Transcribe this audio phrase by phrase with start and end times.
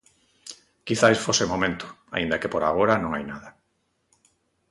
[0.87, 3.49] Quizais fose o momento, aínda que por agora non hai nada.